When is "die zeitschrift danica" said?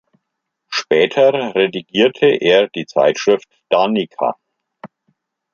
2.69-4.35